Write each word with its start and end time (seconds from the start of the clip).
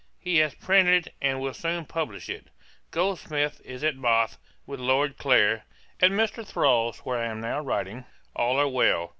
He 0.19 0.37
has 0.37 0.55
printed, 0.55 1.11
and 1.21 1.39
will 1.39 1.53
soon 1.53 1.85
publish 1.85 2.27
it. 2.27 2.47
Goldsmith 2.89 3.61
is 3.63 3.83
at 3.83 4.01
Bath, 4.01 4.39
with 4.65 4.79
Lord 4.79 5.15
Clare. 5.19 5.63
At 6.01 6.09
Mr. 6.09 6.43
Thrale's, 6.43 7.05
where 7.05 7.19
I 7.19 7.27
am 7.27 7.39
now 7.41 7.59
writing, 7.59 8.05
all 8.35 8.59
are 8.59 8.67
well. 8.67 9.09